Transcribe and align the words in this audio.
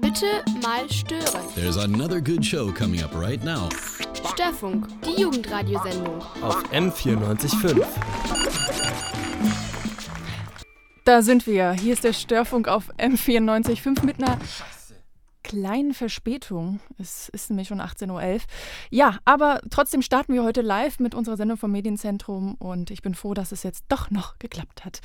Bitte 0.00 0.26
mal 0.62 0.90
stören. 0.90 1.42
There's 1.54 1.76
another 1.76 2.18
good 2.20 2.42
show 2.44 2.72
coming 2.72 3.02
up 3.02 3.14
right 3.14 3.42
now. 3.44 3.68
Störfunk, 4.32 4.88
die 5.02 5.20
Jugendradiosendung. 5.20 6.22
Auf 6.40 6.62
M94.5. 6.72 7.84
Da 11.04 11.20
sind 11.20 11.46
wir. 11.46 11.72
Hier 11.72 11.92
ist 11.92 12.04
der 12.04 12.14
Störfunk 12.14 12.68
auf 12.68 12.90
M94.5 12.96 14.06
mit 14.06 14.22
einer 14.22 14.38
kleinen 15.42 15.92
Verspätung. 15.92 16.80
Es 16.98 17.28
ist 17.28 17.50
nämlich 17.50 17.68
schon 17.68 17.82
18.11 17.82 18.10
Uhr. 18.10 18.40
Ja, 18.88 19.18
aber 19.26 19.60
trotzdem 19.68 20.00
starten 20.00 20.32
wir 20.32 20.42
heute 20.42 20.62
live 20.62 21.00
mit 21.00 21.14
unserer 21.14 21.36
Sendung 21.36 21.58
vom 21.58 21.70
Medienzentrum 21.70 22.54
und 22.54 22.90
ich 22.90 23.02
bin 23.02 23.14
froh, 23.14 23.34
dass 23.34 23.52
es 23.52 23.62
jetzt 23.62 23.84
doch 23.88 24.10
noch 24.10 24.38
geklappt 24.38 24.86
hat. 24.86 25.00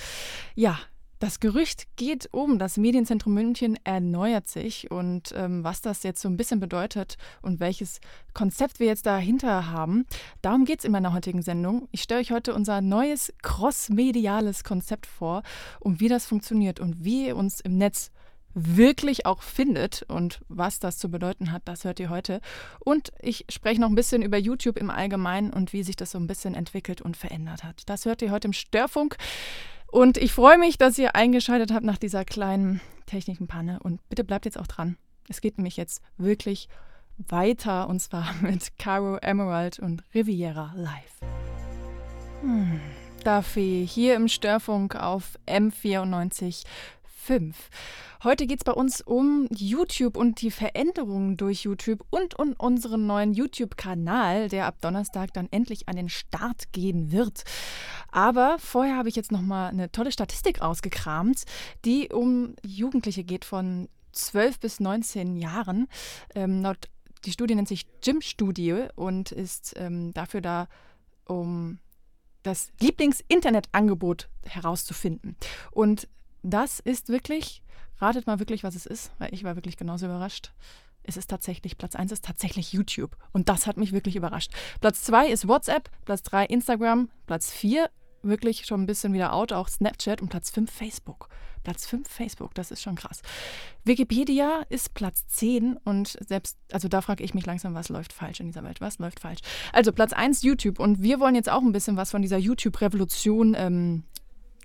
Ja, 0.56 0.80
das 1.20 1.40
Gerücht 1.40 1.88
geht 1.96 2.30
um, 2.32 2.60
das 2.60 2.78
Medienzentrum 2.78 3.34
München 3.34 3.78
erneuert 3.84 4.48
sich 4.48 4.92
und 4.92 5.34
ähm, 5.36 5.64
was 5.64 5.82
das 5.82 6.04
jetzt 6.04 6.21
so 6.21 6.30
ein 6.30 6.38
bisschen 6.38 6.60
bedeutet 6.60 7.18
und 7.42 7.60
welches 7.60 8.00
Konzept 8.34 8.80
wir 8.80 8.88
jetzt 8.88 9.06
dahinter 9.06 9.72
haben, 9.72 10.06
darum 10.42 10.66
geht 10.66 10.80
es 10.80 10.86
in 10.86 10.92
meiner 10.92 11.14
heutigen 11.14 11.42
Sendung. 11.42 11.88
Ich 11.92 12.04
stelle 12.04 12.22
euch 12.22 12.32
heute 12.32 12.54
unser 12.54 12.82
neues 12.82 13.34
crossmediales 13.42 14.64
Konzept 14.64 15.06
vor 15.06 15.44
und 15.80 16.00
wie 16.00 16.10
das 16.10 16.25
funktioniert 16.25 16.80
und 16.80 17.04
wie 17.04 17.28
ihr 17.28 17.36
uns 17.36 17.61
im 17.61 17.78
Netz 17.78 18.11
wirklich 18.60 19.28
auch 19.28 19.44
findet 19.44 20.04
und 20.08 20.42
was 20.47 20.80
das 20.80 20.97
zu 20.97 21.10
bedeuten 21.10 21.52
hat, 21.52 21.61
das 21.66 21.84
hört 21.84 22.00
ihr 22.00 22.10
heute. 22.10 22.42
Und 22.80 23.11
ich 23.22 23.46
spreche 23.50 23.80
noch 23.80 23.89
ein 23.89 23.96
bisschen 23.96 24.24
über 24.24 24.38
YouTube 24.38 24.78
im 24.78 24.89
Allgemeinen 24.89 25.54
und 25.54 25.74
wie 25.74 25.84
sich 25.84 25.96
das 25.96 26.11
so 26.11 26.18
ein 26.18 26.25
bisschen 26.25 26.56
entwickelt 26.56 27.02
und 27.02 27.16
verändert 27.16 27.64
hat. 27.64 27.84
Das 27.86 28.06
hört 28.06 28.24
ihr 28.24 28.32
heute 28.32 28.47
im 28.47 28.54
Störfunk. 28.54 29.18
Und 29.89 30.18
ich 30.18 30.33
freue 30.33 30.57
mich, 30.57 30.77
dass 30.77 30.97
ihr 30.97 31.15
eingeschaltet 31.15 31.71
habt 31.71 31.86
nach 31.86 31.97
dieser 31.97 32.25
kleinen 32.25 32.81
technischen 33.05 33.47
Panne. 33.47 33.80
Und 33.81 34.08
bitte 34.09 34.23
bleibt 34.23 34.45
jetzt 34.45 34.59
auch 34.59 34.67
dran. 34.67 34.97
Es 35.30 35.41
geht 35.41 35.58
nämlich 35.58 35.77
jetzt 35.77 36.02
wirklich 36.17 36.67
weiter 37.17 37.88
und 37.89 37.99
zwar 38.02 38.33
mit 38.41 38.77
Caro 38.77 39.17
Emerald 39.17 39.79
und 39.79 40.03
Riviera 40.13 40.73
live. 40.75 41.19
Hm, 42.41 42.79
Duffy 43.23 43.88
hier 43.89 44.16
im 44.16 44.27
Störfunk 44.27 44.95
auf 44.95 45.39
M94 45.47 46.63
5. 47.28 47.70
Heute 48.23 48.47
geht 48.47 48.59
es 48.59 48.64
bei 48.64 48.72
uns 48.72 49.02
um 49.02 49.47
YouTube 49.52 50.16
und 50.16 50.42
die 50.42 50.50
Veränderungen 50.50 51.36
durch 51.36 51.64
YouTube 51.64 52.06
und 52.09 52.39
um 52.39 52.53
unseren 52.53 53.06
neuen 53.06 53.34
YouTube-Kanal, 53.34 54.47
der 54.47 54.66
ab 54.66 54.78
Donnerstag 54.80 55.34
dann 55.34 55.50
endlich 55.52 55.89
an 55.89 55.97
den 55.97 56.08
Start 56.08 56.72
gehen 56.72 57.11
wird. 57.11 57.44
Aber 58.14 58.58
vorher 58.59 58.95
habe 58.95 59.09
ich 59.09 59.17
jetzt 59.17 59.34
noch 59.34 59.42
mal 59.42 59.67
eine 59.67 59.92
tolle 59.92 60.14
Statistik 60.14 60.61
ausgekramt, 60.61 61.44
die 61.84 62.08
um 62.14 62.56
Jugendliche 62.66 63.25
geht 63.25 63.44
von 63.44 63.89
12 64.14 64.62
bis 64.62 64.80
19 64.80 65.36
Jahren. 65.36 65.88
Ähm, 66.34 66.62
laut, 66.62 66.88
die 67.25 67.34
Studie 67.34 67.56
nennt 67.56 67.67
sich 67.67 67.88
Gym-Studie 68.00 68.86
und 68.95 69.34
ist 69.34 69.73
ähm, 69.75 70.14
dafür 70.14 70.39
da, 70.39 70.69
um 71.25 71.80
das 72.44 72.72
Lieblings-Internet-Angebot 72.80 74.30
herauszufinden. 74.45 75.36
Und 75.72 76.08
das 76.53 76.80
ist 76.80 77.09
wirklich, 77.09 77.62
ratet 78.00 78.28
mal 78.28 78.40
wirklich, 78.40 78.64
was 78.64 78.76
es 78.76 78.86
ist, 78.86 79.12
weil 79.20 79.34
ich 79.34 79.44
war 79.44 79.56
wirklich 79.56 79.78
genauso 79.78 80.06
überrascht. 80.06 80.52
Es 81.03 81.17
ist 81.17 81.30
tatsächlich, 81.30 81.78
Platz 81.78 81.95
1 81.95 82.12
ist 82.12 82.26
tatsächlich 82.26 82.73
YouTube. 82.73 83.16
Und 83.31 83.48
das 83.48 83.66
hat 83.66 83.78
mich 83.78 83.94
wirklich 83.94 84.17
überrascht. 84.17 84.52
Platz 84.81 85.03
2 85.03 85.30
ist 85.30 85.48
WhatsApp, 85.48 85.90
Platz 86.03 86.23
3 86.23 86.45
Instagram, 86.45 87.09
Platz 87.25 87.52
4 87.52 87.90
wirklich 88.23 88.66
schon 88.66 88.81
ein 88.81 88.86
bisschen 88.88 89.14
wieder 89.14 89.34
out, 89.34 89.53
auch 89.53 89.70
Snapchat 89.70 90.22
und 90.22 90.30
Platz 90.30 90.50
5 90.50 90.70
Facebook. 90.70 91.30
Platz 91.64 91.86
5 91.86 92.08
Facebook, 92.08 92.53
das 92.56 92.72
ist 92.72 92.81
schon 92.81 92.95
krass. 92.95 93.22
Wikipedia 93.84 94.64
ist 94.70 94.94
Platz 94.94 95.28
10 95.28 95.78
und 95.84 96.18
selbst, 96.25 96.58
also 96.72 96.88
da 96.88 97.02
frage 97.02 97.23
ich 97.23 97.34
mich 97.34 97.45
langsam, 97.45 97.73
was 97.73 97.90
läuft 97.90 98.14
falsch 98.14 98.40
in 98.40 98.48
dieser 98.48 98.64
Welt? 98.64 98.80
Was 98.80 99.00
läuft 99.00 99.20
falsch? 99.20 99.42
Also 99.73 99.92
Platz 99.92 100.14
1 100.14 100.44
YouTube 100.44 100.80
und 100.80 101.02
wir 101.02 101.19
wollen 101.19 101.36
jetzt 101.36 101.50
auch 101.50 101.62
ein 101.62 101.74
bisschen 101.74 101.97
was 101.97 102.12
von 102.12 102.22
dieser 102.22 102.38
YouTube-Revolution 102.38 103.56
ähm, 103.57 104.03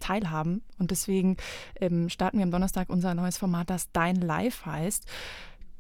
teilhaben. 0.03 0.63
Und 0.79 0.91
deswegen 0.91 1.37
ähm, 1.81 2.09
starten 2.09 2.39
wir 2.39 2.45
am 2.45 2.51
Donnerstag 2.51 2.91
unser 2.91 3.15
neues 3.15 3.39
Format, 3.39 3.71
das 3.71 3.91
Dein 3.93 4.17
Live 4.17 4.67
heißt. 4.67 5.07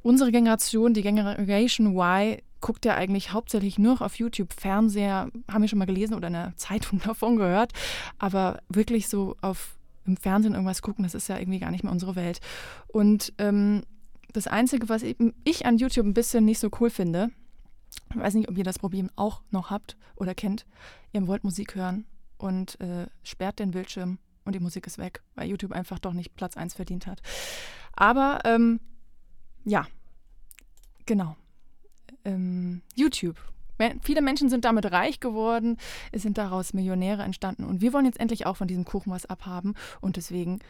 Unsere 0.02 0.32
Generation, 0.32 0.94
die 0.94 1.02
Generation 1.02 1.96
Y, 1.96 2.38
guckt 2.60 2.84
ja 2.84 2.94
eigentlich 2.94 3.32
hauptsächlich 3.32 3.78
nur 3.78 4.00
auf 4.00 4.16
YouTube. 4.16 4.52
Fernseher 4.52 5.30
haben 5.50 5.62
wir 5.62 5.68
schon 5.68 5.78
mal 5.78 5.84
gelesen 5.84 6.14
oder 6.14 6.28
in 6.28 6.34
der 6.34 6.52
Zeitung 6.56 7.00
davon 7.04 7.36
gehört. 7.36 7.72
Aber 8.18 8.60
wirklich 8.68 9.08
so 9.08 9.36
auf 9.42 9.76
im 10.04 10.16
Fernsehen 10.16 10.54
irgendwas 10.54 10.82
gucken, 10.82 11.04
das 11.04 11.14
ist 11.14 11.28
ja 11.28 11.38
irgendwie 11.38 11.60
gar 11.60 11.70
nicht 11.70 11.84
mehr 11.84 11.92
unsere 11.92 12.16
Welt. 12.16 12.40
Und 12.88 13.32
ähm, 13.38 13.82
das 14.32 14.48
Einzige, 14.48 14.88
was 14.88 15.02
ich 15.02 15.66
an 15.66 15.78
YouTube 15.78 16.06
ein 16.06 16.14
bisschen 16.14 16.44
nicht 16.44 16.58
so 16.58 16.70
cool 16.80 16.90
finde, 16.90 17.30
ich 18.10 18.16
weiß 18.16 18.34
nicht, 18.34 18.48
ob 18.48 18.58
ihr 18.58 18.64
das 18.64 18.80
Problem 18.80 19.10
auch 19.14 19.42
noch 19.50 19.70
habt 19.70 19.96
oder 20.16 20.34
kennt, 20.34 20.66
ihr 21.12 21.24
wollt 21.28 21.44
Musik 21.44 21.76
hören 21.76 22.04
und 22.42 22.80
äh, 22.80 23.06
sperrt 23.22 23.58
den 23.58 23.70
Bildschirm 23.70 24.18
und 24.44 24.54
die 24.54 24.60
Musik 24.60 24.86
ist 24.86 24.98
weg, 24.98 25.22
weil 25.34 25.48
YouTube 25.48 25.72
einfach 25.72 25.98
doch 25.98 26.12
nicht 26.12 26.34
Platz 26.34 26.56
1 26.56 26.74
verdient 26.74 27.06
hat. 27.06 27.22
Aber 27.94 28.40
ähm, 28.44 28.80
ja, 29.64 29.86
genau. 31.06 31.36
Ähm, 32.24 32.82
YouTube. 32.94 33.36
Viele 34.02 34.22
Menschen 34.22 34.48
sind 34.48 34.64
damit 34.64 34.92
reich 34.92 35.18
geworden, 35.18 35.76
es 36.12 36.22
sind 36.22 36.38
daraus 36.38 36.72
Millionäre 36.72 37.22
entstanden 37.22 37.64
und 37.64 37.80
wir 37.80 37.92
wollen 37.92 38.04
jetzt 38.04 38.20
endlich 38.20 38.46
auch 38.46 38.56
von 38.56 38.68
diesem 38.68 38.84
Kuchen 38.84 39.10
was 39.10 39.26
abhaben 39.26 39.74
und 40.00 40.16
deswegen 40.16 40.60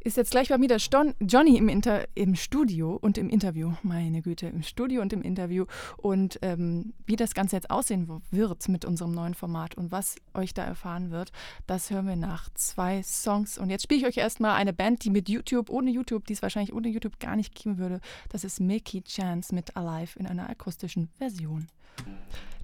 ist 0.00 0.16
jetzt 0.16 0.30
gleich 0.30 0.48
bei 0.48 0.58
mir 0.58 0.68
der 0.68 0.78
Ston 0.78 1.14
Johnny 1.20 1.56
im, 1.56 1.68
Inter 1.68 2.06
im 2.14 2.34
Studio 2.34 2.96
und 3.00 3.18
im 3.18 3.28
Interview. 3.28 3.72
Meine 3.82 4.22
Güte, 4.22 4.46
im 4.46 4.62
Studio 4.62 5.02
und 5.02 5.12
im 5.12 5.22
Interview. 5.22 5.66
Und 5.96 6.38
ähm, 6.42 6.92
wie 7.06 7.16
das 7.16 7.34
Ganze 7.34 7.56
jetzt 7.56 7.70
aussehen 7.70 8.08
wird 8.30 8.68
mit 8.68 8.84
unserem 8.84 9.12
neuen 9.12 9.34
Format 9.34 9.74
und 9.76 9.90
was 9.90 10.16
euch 10.34 10.54
da 10.54 10.64
erfahren 10.64 11.10
wird, 11.10 11.32
das 11.66 11.90
hören 11.90 12.06
wir 12.06 12.16
nach 12.16 12.48
zwei 12.54 13.02
Songs. 13.02 13.58
Und 13.58 13.70
jetzt 13.70 13.82
spiele 13.82 14.00
ich 14.00 14.06
euch 14.06 14.16
erstmal 14.16 14.54
eine 14.56 14.72
Band, 14.72 15.04
die 15.04 15.10
mit 15.10 15.28
YouTube, 15.28 15.70
ohne 15.70 15.90
YouTube, 15.90 16.26
die 16.26 16.32
es 16.32 16.42
wahrscheinlich 16.42 16.72
ohne 16.72 16.88
YouTube 16.88 17.18
gar 17.18 17.36
nicht 17.36 17.54
geben 17.54 17.78
würde. 17.78 18.00
Das 18.28 18.44
ist 18.44 18.60
Milky 18.60 19.02
Chance 19.02 19.54
mit 19.54 19.76
Alive 19.76 20.18
in 20.18 20.26
einer 20.26 20.48
akustischen 20.48 21.08
Version. 21.18 21.66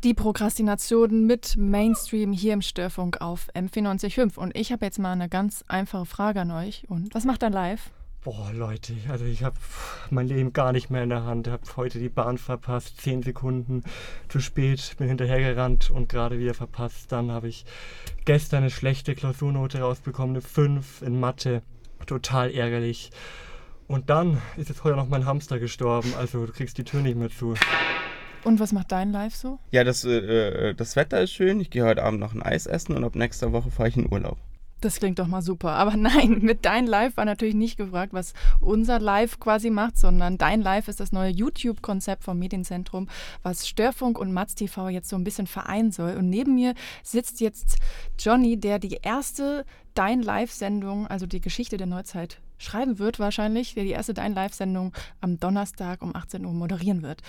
Die 0.04 0.12
Prokrastination 0.12 1.25
mit 1.25 1.56
Mainstream 1.56 2.34
hier 2.34 2.53
im 2.53 2.60
Störfunk 2.60 3.22
auf 3.22 3.48
M495. 3.54 4.37
Und 4.37 4.54
ich 4.54 4.70
habe 4.70 4.84
jetzt 4.84 4.98
mal 4.98 5.12
eine 5.12 5.31
ganz 5.31 5.65
einfache 5.66 6.04
Frage 6.04 6.42
an 6.42 6.50
euch. 6.50 6.84
Und 6.88 7.15
was 7.15 7.25
macht 7.25 7.41
dein 7.41 7.54
Live? 7.54 7.91
Boah, 8.22 8.53
Leute, 8.53 8.92
also 9.09 9.25
ich 9.25 9.42
habe 9.42 9.56
mein 10.10 10.28
Leben 10.28 10.53
gar 10.53 10.72
nicht 10.72 10.91
mehr 10.91 11.04
in 11.04 11.09
der 11.09 11.25
Hand. 11.25 11.47
Ich 11.47 11.53
habe 11.54 11.65
heute 11.76 11.98
die 11.98 12.10
Bahn 12.10 12.37
verpasst, 12.37 13.00
zehn 13.00 13.22
Sekunden 13.22 13.82
zu 14.28 14.41
spät, 14.41 14.94
bin 14.98 15.09
hinterhergerannt 15.09 15.88
und 15.88 16.10
gerade 16.10 16.38
wieder 16.38 16.53
verpasst. 16.53 17.10
Dann 17.10 17.31
habe 17.31 17.48
ich 17.48 17.65
gestern 18.26 18.59
eine 18.59 18.71
schlechte 18.71 19.15
Klausurnote 19.15 19.81
rausbekommen, 19.81 20.36
eine 20.36 20.42
5 20.42 21.00
in 21.00 21.19
Mathe. 21.19 21.62
Total 22.04 22.50
ärgerlich. 22.50 23.10
Und 23.86 24.10
dann 24.10 24.42
ist 24.59 24.69
jetzt 24.69 24.84
heute 24.84 24.97
noch 24.97 25.09
mein 25.09 25.25
Hamster 25.25 25.59
gestorben, 25.59 26.12
also 26.19 26.44
du 26.44 26.53
kriegst 26.53 26.76
die 26.76 26.84
Tür 26.84 27.00
nicht 27.00 27.16
mehr 27.16 27.31
zu. 27.31 27.54
Und 28.44 28.60
was 28.60 28.72
macht 28.72 28.93
dein 28.93 29.10
Live 29.10 29.34
so? 29.34 29.59
Ja, 29.71 29.84
das, 29.84 30.05
äh, 30.05 30.71
äh, 30.71 30.75
das 30.75 30.97
Wetter 30.97 31.21
ist 31.22 31.32
schön. 31.32 31.60
Ich 31.60 31.71
gehe 31.71 31.84
heute 31.84 32.03
Abend 32.03 32.21
noch 32.21 32.34
ein 32.34 32.43
Eis 32.43 32.66
essen 32.66 32.94
und 32.94 33.03
ab 33.03 33.15
nächster 33.16 33.53
Woche 33.53 33.71
fahre 33.71 33.88
ich 33.88 33.97
in 33.97 34.10
Urlaub. 34.12 34.37
Das 34.82 34.99
klingt 34.99 35.19
doch 35.19 35.27
mal 35.27 35.41
super. 35.41 35.72
Aber 35.72 35.97
nein, 35.97 36.41
mit 36.43 36.66
Dein 36.66 36.87
Live 36.87 37.16
war 37.16 37.25
natürlich 37.25 37.54
nicht 37.54 37.78
gefragt, 37.78 38.12
was 38.12 38.34
unser 38.60 38.99
Live 39.00 39.41
quasi 39.41 39.71
macht, 39.71 39.97
sondern 39.97 40.37
Dein 40.37 40.60
Live 40.60 40.88
ist 40.88 41.00
das 41.00 41.10
neue 41.10 41.31
YouTube-Konzept 41.31 42.22
vom 42.22 42.38
Medienzentrum, 42.38 43.09
was 43.43 43.66
Störfunk 43.66 44.19
und 44.19 44.34
Matz 44.34 44.54
TV 44.54 44.91
jetzt 44.91 45.09
so 45.09 45.16
ein 45.16 45.25
bisschen 45.25 45.47
vereinen 45.47 45.91
soll. 45.91 46.15
Und 46.16 46.28
neben 46.28 46.54
mir 46.54 46.75
sitzt 47.03 47.41
jetzt 47.41 47.78
Johnny, 48.19 48.59
der 48.59 48.78
die 48.78 48.99
erste 49.03 49.65
Dein 49.94 50.21
Live-Sendung, 50.21 51.06
also 51.06 51.25
die 51.25 51.41
Geschichte 51.41 51.78
der 51.78 51.87
Neuzeit, 51.87 52.41
schreiben 52.59 52.99
wird 52.99 53.19
wahrscheinlich, 53.19 53.72
der 53.75 53.84
die 53.84 53.91
erste 53.91 54.12
Dein 54.12 54.34
Live-Sendung 54.34 54.92
am 55.22 55.41
Donnerstag 55.41 56.03
um 56.03 56.15
18 56.15 56.45
Uhr 56.45 56.53
moderieren 56.53 57.03
wird. 57.03 57.22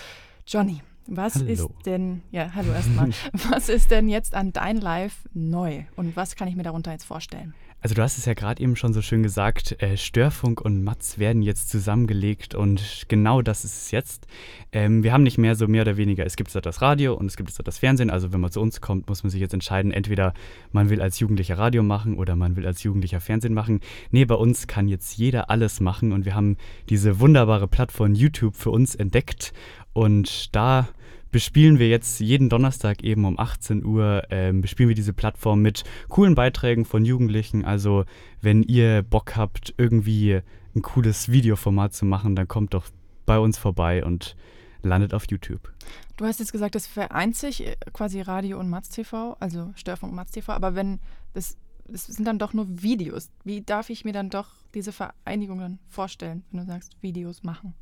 Johnny, 0.46 0.82
was 1.08 1.36
hallo. 1.36 1.48
ist 1.48 1.68
denn, 1.86 2.22
ja, 2.32 2.52
hallo 2.54 2.72
erstmal, 2.74 3.10
was 3.52 3.70
ist 3.70 3.92
denn 3.92 4.10
jetzt 4.10 4.36
an 4.36 4.54
Dein 4.54 4.78
Live 4.78 5.28
neu 5.34 5.84
und 5.96 6.16
was 6.16 6.36
kann 6.36 6.48
ich 6.48 6.56
mir 6.56 6.64
darunter 6.64 6.92
jetzt 6.92 7.06
vorstellen? 7.06 7.54
Also 7.86 7.94
du 7.94 8.02
hast 8.02 8.18
es 8.18 8.26
ja 8.26 8.34
gerade 8.34 8.64
eben 8.64 8.76
schon 8.76 8.94
so 8.94 9.04
schön 9.04 9.22
gesagt, 9.22 9.80
äh, 9.80 9.96
Störfunk 9.96 10.60
und 10.60 10.84
Matz 10.84 11.20
werden 11.20 11.44
jetzt 11.44 11.70
zusammengelegt 11.70 12.56
und 12.56 13.06
genau 13.10 13.44
das 13.44 13.64
ist 13.64 13.78
es 13.78 13.92
jetzt. 13.92 14.26
Ähm, 14.72 15.04
wir 15.04 15.14
haben 15.14 15.22
nicht 15.22 15.38
mehr 15.38 15.54
so 15.56 15.68
mehr 15.68 15.84
oder 15.84 15.96
weniger, 15.96 16.26
es 16.26 16.36
gibt 16.36 16.56
das 16.56 16.82
Radio 16.82 17.14
und 17.14 17.28
es 17.28 17.38
gibt 17.38 17.52
das 17.64 17.78
Fernsehen, 17.78 18.10
also 18.10 18.34
wenn 18.34 18.40
man 18.40 18.52
zu 18.52 18.60
uns 18.60 18.82
kommt, 18.82 19.08
muss 19.08 19.22
man 19.22 19.30
sich 19.30 19.40
jetzt 19.40 19.54
entscheiden, 19.54 19.92
entweder 19.92 20.34
man 20.72 20.90
will 20.90 21.00
als 21.00 21.20
Jugendlicher 21.20 21.60
Radio 21.60 21.84
machen 21.84 22.18
oder 22.18 22.36
man 22.36 22.56
will 22.56 22.66
als 22.66 22.82
Jugendlicher 22.82 23.22
Fernsehen 23.22 23.54
machen. 23.54 23.82
Nee, 24.10 24.26
bei 24.26 24.34
uns 24.34 24.66
kann 24.66 24.88
jetzt 24.88 25.16
jeder 25.18 25.52
alles 25.52 25.80
machen 25.80 26.12
und 26.12 26.26
wir 26.26 26.34
haben 26.34 26.58
diese 26.90 27.20
wunderbare 27.20 27.68
Plattform 27.68 28.16
YouTube 28.16 28.56
für 28.56 28.72
uns 28.72 28.96
entdeckt 28.96 29.54
und 29.96 30.54
da 30.54 30.90
bespielen 31.32 31.80
wir 31.80 31.88
jetzt 31.88 32.20
jeden 32.20 32.50
Donnerstag 32.50 33.02
eben 33.02 33.24
um 33.24 33.40
18 33.40 33.86
Uhr, 33.86 34.24
ähm, 34.30 34.60
bespielen 34.60 34.90
wir 34.90 34.96
diese 34.96 35.14
Plattform 35.14 35.62
mit 35.62 35.86
coolen 36.10 36.36
Beiträgen 36.36 36.84
von 36.84 37.06
Jugendlichen. 37.06 37.64
Also 37.64 38.04
wenn 38.42 38.62
ihr 38.62 39.04
Bock 39.04 39.38
habt, 39.38 39.74
irgendwie 39.78 40.42
ein 40.76 40.82
cooles 40.82 41.32
Videoformat 41.32 41.94
zu 41.94 42.06
machen, 42.06 42.36
dann 42.36 42.50
kommt 42.50 42.74
doch 42.74 42.88
bei 43.26 43.40
uns 43.40 43.58
vorbei 43.58 44.04
und 44.04 44.36
landet 44.82 45.14
auf 45.14 45.30
YouTube. 45.30 45.72
Du 46.18 46.26
hast 46.26 46.40
jetzt 46.40 46.52
gesagt, 46.52 46.76
das 46.76 46.88
vereint 46.88 47.38
sich 47.38 47.66
äh, 47.66 47.78
quasi 47.94 48.20
Radio 48.20 48.60
und 48.60 48.70
Matz 48.70 48.90
TV, 48.90 49.38
also 49.40 49.72
Störfunk 49.76 50.12
und 50.12 50.18
Matz 50.18 50.32
TV, 50.32 50.52
aber 50.52 50.76
wenn 50.76 51.00
das, 51.34 51.56
das 51.88 52.06
sind 52.08 52.26
dann 52.28 52.38
doch 52.38 52.52
nur 52.52 52.68
Videos. 52.82 53.30
Wie 53.46 53.62
darf 53.62 53.90
ich 53.90 54.04
mir 54.04 54.14
dann 54.14 54.30
doch 54.30 54.50
diese 54.74 54.92
Vereinigungen 54.92 55.80
vorstellen, 55.88 56.44
wenn 56.52 56.60
du 56.60 56.66
sagst, 56.66 56.98
Videos 57.02 57.44
machen? 57.44 57.76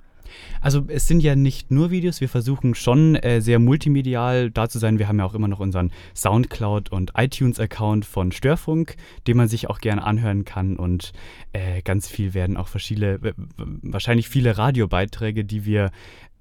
Also 0.61 0.85
es 0.87 1.07
sind 1.07 1.21
ja 1.21 1.35
nicht 1.35 1.71
nur 1.71 1.91
Videos, 1.91 2.21
wir 2.21 2.29
versuchen 2.29 2.75
schon 2.75 3.15
äh, 3.15 3.41
sehr 3.41 3.59
multimedial 3.59 4.51
da 4.51 4.69
zu 4.69 4.79
sein. 4.79 4.99
Wir 4.99 5.07
haben 5.07 5.19
ja 5.19 5.25
auch 5.25 5.33
immer 5.33 5.47
noch 5.47 5.59
unseren 5.59 5.91
Soundcloud 6.15 6.91
und 6.91 7.13
iTunes-Account 7.15 8.05
von 8.05 8.31
Störfunk, 8.31 8.95
den 9.27 9.37
man 9.37 9.47
sich 9.47 9.69
auch 9.69 9.79
gerne 9.79 10.03
anhören 10.03 10.45
kann. 10.45 10.77
Und 10.77 11.13
äh, 11.53 11.81
ganz 11.81 12.07
viel 12.07 12.33
werden 12.33 12.57
auch 12.57 12.67
verschiedene, 12.67 13.19
wahrscheinlich 13.57 14.29
viele 14.29 14.57
Radiobeiträge, 14.57 15.45
die 15.45 15.65
wir 15.65 15.91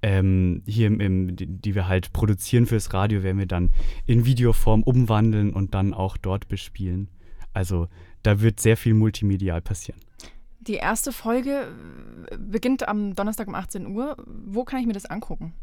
ähm, 0.01 0.61
hier 0.67 0.87
im, 0.87 0.99
im, 0.99 1.35
die 1.35 1.75
wir 1.75 1.87
halt 1.87 2.13
produzieren 2.13 2.65
fürs 2.65 2.93
Radio, 2.93 3.23
werden 3.23 3.39
wir 3.39 3.47
dann 3.47 3.71
in 4.05 4.25
Videoform 4.25 4.83
umwandeln 4.83 5.51
und 5.53 5.73
dann 5.73 5.93
auch 5.93 6.17
dort 6.17 6.47
bespielen. 6.47 7.07
Also 7.53 7.87
da 8.21 8.41
wird 8.41 8.59
sehr 8.59 8.77
viel 8.77 8.93
multimedial 8.93 9.61
passieren. 9.61 9.99
Die 10.67 10.75
erste 10.75 11.11
Folge 11.11 11.67
äh, 12.31 12.37
beginnt 12.37 12.87
am 12.87 13.15
Donnerstag 13.15 13.47
um 13.47 13.55
18 13.55 13.87
Uhr. 13.87 14.15
Wo 14.25 14.63
kann 14.63 14.79
ich 14.79 14.85
mir 14.85 14.93
das 14.93 15.05
angucken? 15.05 15.53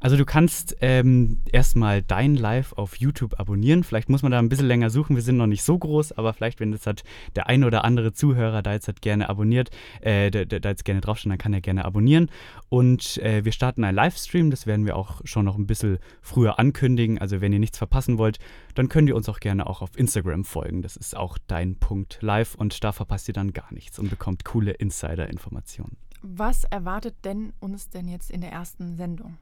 Also 0.00 0.16
du 0.16 0.24
kannst 0.24 0.76
ähm, 0.80 1.40
erstmal 1.50 2.02
dein 2.02 2.36
Live 2.36 2.72
auf 2.74 2.96
YouTube 2.96 3.38
abonnieren. 3.38 3.84
Vielleicht 3.84 4.08
muss 4.08 4.22
man 4.22 4.32
da 4.32 4.38
ein 4.38 4.48
bisschen 4.48 4.66
länger 4.66 4.90
suchen. 4.90 5.16
Wir 5.16 5.22
sind 5.22 5.36
noch 5.36 5.46
nicht 5.46 5.62
so 5.62 5.78
groß, 5.78 6.12
aber 6.12 6.32
vielleicht, 6.32 6.60
wenn 6.60 6.72
das 6.72 6.86
hat 6.86 7.02
der 7.36 7.48
ein 7.48 7.64
oder 7.64 7.84
andere 7.84 8.12
Zuhörer 8.12 8.62
da 8.62 8.72
jetzt 8.72 8.88
hat 8.88 9.02
gerne 9.02 9.28
abonniert, 9.28 9.70
äh, 10.00 10.30
da, 10.30 10.68
jetzt 10.68 10.84
gerne 10.84 11.00
draufstehen, 11.00 11.30
dann 11.30 11.38
kann 11.38 11.52
er 11.52 11.60
gerne 11.60 11.84
abonnieren. 11.84 12.30
Und 12.68 13.18
äh, 13.18 13.44
wir 13.44 13.52
starten 13.52 13.84
einen 13.84 13.96
Livestream. 13.96 14.50
Das 14.50 14.66
werden 14.66 14.86
wir 14.86 14.96
auch 14.96 15.20
schon 15.24 15.44
noch 15.44 15.56
ein 15.56 15.66
bisschen 15.66 15.98
früher 16.22 16.58
ankündigen. 16.58 17.18
Also 17.18 17.40
wenn 17.40 17.52
ihr 17.52 17.58
nichts 17.58 17.78
verpassen 17.78 18.18
wollt, 18.18 18.38
dann 18.74 18.88
könnt 18.88 19.08
ihr 19.08 19.16
uns 19.16 19.28
auch 19.28 19.40
gerne 19.40 19.66
auch 19.66 19.82
auf 19.82 19.98
Instagram 19.98 20.44
folgen. 20.44 20.82
Das 20.82 20.96
ist 20.96 21.16
auch 21.16 21.38
dein 21.46 21.76
Punkt 21.76 22.18
live 22.20 22.54
und 22.54 22.84
da 22.84 22.92
verpasst 22.92 23.28
ihr 23.28 23.34
dann 23.34 23.52
gar 23.52 23.72
nichts 23.72 23.98
und 23.98 24.10
bekommt 24.10 24.44
coole 24.44 24.72
Insider-Informationen. 24.72 25.96
Was 26.22 26.64
erwartet 26.64 27.14
denn 27.24 27.52
uns 27.60 27.90
denn 27.90 28.08
jetzt 28.08 28.30
in 28.30 28.40
der 28.40 28.50
ersten 28.50 28.96
Sendung? 28.96 29.36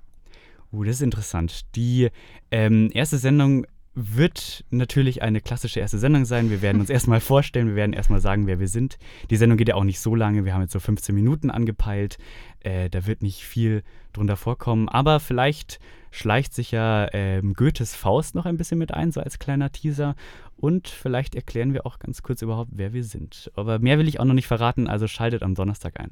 Uh, 0.72 0.84
das 0.84 0.96
ist 0.96 1.02
interessant. 1.02 1.74
Die 1.76 2.08
ähm, 2.50 2.90
erste 2.92 3.18
Sendung 3.18 3.66
wird 3.96 4.62
natürlich 4.68 5.22
eine 5.22 5.40
klassische 5.40 5.80
erste 5.80 5.98
Sendung 5.98 6.26
sein. 6.26 6.50
Wir 6.50 6.60
werden 6.60 6.80
uns 6.80 6.90
erstmal 6.96 7.20
vorstellen, 7.20 7.68
wir 7.68 7.76
werden 7.76 7.94
erstmal 7.94 8.20
sagen, 8.20 8.46
wer 8.46 8.60
wir 8.60 8.68
sind. 8.68 8.98
Die 9.30 9.36
Sendung 9.36 9.56
geht 9.56 9.68
ja 9.68 9.74
auch 9.74 9.84
nicht 9.84 10.00
so 10.00 10.14
lange, 10.14 10.44
wir 10.44 10.52
haben 10.52 10.60
jetzt 10.60 10.74
so 10.74 10.80
15 10.80 11.14
Minuten 11.14 11.50
angepeilt. 11.50 12.18
Äh, 12.60 12.90
da 12.90 13.06
wird 13.06 13.22
nicht 13.22 13.42
viel 13.42 13.82
drunter 14.12 14.36
vorkommen, 14.36 14.88
aber 14.90 15.18
vielleicht 15.18 15.78
schleicht 16.10 16.52
sich 16.52 16.72
ja 16.72 17.08
ähm, 17.12 17.54
Goethes 17.54 17.94
Faust 17.94 18.34
noch 18.34 18.44
ein 18.44 18.58
bisschen 18.58 18.78
mit 18.78 18.92
ein, 18.92 19.12
so 19.12 19.20
als 19.20 19.38
kleiner 19.38 19.72
Teaser. 19.72 20.14
Und 20.58 20.88
vielleicht 20.88 21.34
erklären 21.34 21.72
wir 21.72 21.86
auch 21.86 21.98
ganz 21.98 22.22
kurz 22.22 22.42
überhaupt, 22.42 22.72
wer 22.74 22.92
wir 22.92 23.04
sind. 23.04 23.50
Aber 23.56 23.78
mehr 23.78 23.98
will 23.98 24.08
ich 24.08 24.20
auch 24.20 24.24
noch 24.24 24.34
nicht 24.34 24.46
verraten, 24.46 24.88
also 24.88 25.06
schaltet 25.06 25.42
am 25.42 25.54
Donnerstag 25.54 25.98
ein. 26.00 26.10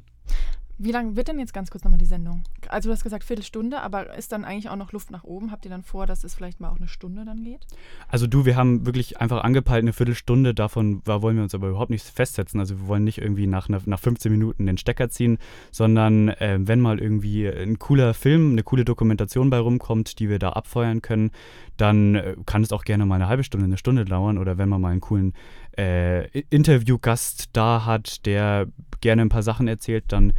Wie 0.76 0.90
lang 0.90 1.14
wird 1.14 1.28
denn 1.28 1.38
jetzt 1.38 1.54
ganz 1.54 1.70
kurz 1.70 1.84
nochmal 1.84 1.98
die 1.98 2.04
Sendung? 2.04 2.42
Also 2.68 2.88
du 2.88 2.92
hast 2.92 3.04
gesagt 3.04 3.22
Viertelstunde, 3.22 3.80
aber 3.80 4.16
ist 4.16 4.32
dann 4.32 4.44
eigentlich 4.44 4.68
auch 4.68 4.76
noch 4.76 4.90
Luft 4.90 5.12
nach 5.12 5.22
oben? 5.22 5.52
Habt 5.52 5.64
ihr 5.64 5.70
dann 5.70 5.84
vor, 5.84 6.06
dass 6.06 6.24
es 6.24 6.34
vielleicht 6.34 6.58
mal 6.58 6.68
auch 6.68 6.78
eine 6.78 6.88
Stunde 6.88 7.24
dann 7.24 7.44
geht? 7.44 7.60
Also 8.08 8.26
du, 8.26 8.44
wir 8.44 8.56
haben 8.56 8.84
wirklich 8.84 9.20
einfach 9.20 9.44
angepeilt 9.44 9.84
eine 9.84 9.92
Viertelstunde, 9.92 10.52
davon 10.52 11.00
wollen 11.06 11.36
wir 11.36 11.44
uns 11.44 11.54
aber 11.54 11.68
überhaupt 11.68 11.90
nicht 11.90 12.04
festsetzen. 12.04 12.58
Also 12.58 12.80
wir 12.80 12.88
wollen 12.88 13.04
nicht 13.04 13.18
irgendwie 13.18 13.46
nach, 13.46 13.68
nach 13.68 14.00
15 14.00 14.32
Minuten 14.32 14.66
den 14.66 14.76
Stecker 14.76 15.08
ziehen, 15.10 15.38
sondern 15.70 16.30
äh, 16.30 16.58
wenn 16.60 16.80
mal 16.80 16.98
irgendwie 16.98 17.46
ein 17.46 17.78
cooler 17.78 18.12
Film, 18.12 18.52
eine 18.52 18.64
coole 18.64 18.84
Dokumentation 18.84 19.50
bei 19.50 19.58
rumkommt, 19.58 20.18
die 20.18 20.28
wir 20.28 20.40
da 20.40 20.50
abfeuern 20.50 21.02
können, 21.02 21.30
dann 21.76 22.16
äh, 22.16 22.34
kann 22.46 22.62
es 22.62 22.72
auch 22.72 22.82
gerne 22.82 23.06
mal 23.06 23.16
eine 23.16 23.28
halbe 23.28 23.44
Stunde, 23.44 23.66
eine 23.66 23.78
Stunde 23.78 24.04
dauern 24.04 24.38
oder 24.38 24.58
wenn 24.58 24.68
man 24.68 24.80
mal 24.80 24.90
einen 24.90 25.00
coolen 25.00 25.34
äh, 25.78 26.26
Interviewgast 26.50 27.50
da 27.52 27.84
hat, 27.84 28.26
der 28.26 28.66
gerne 29.00 29.22
ein 29.22 29.28
paar 29.28 29.42
Sachen 29.42 29.68
erzählt, 29.68 30.04
dann 30.08 30.32